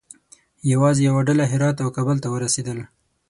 [0.71, 2.77] یوازې یوه ډله هرات او کابل ته ورسېدل.